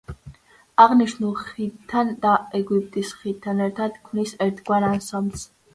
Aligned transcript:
აღნიშნულ 0.85 1.35
ხიდთან 1.43 2.11
და 2.25 2.33
ეგვიპტის 2.63 3.15
ხიდთან 3.21 3.65
ერთად 3.69 4.05
ქმნის 4.09 4.39
ერთგვარ 4.49 4.93
ანსამბლს. 4.95 5.51